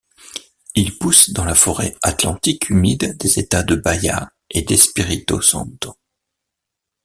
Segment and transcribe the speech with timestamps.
[0.73, 5.95] Il pousse dans la forêt atlantique humide des États de Bahia et d'Espírito Santo.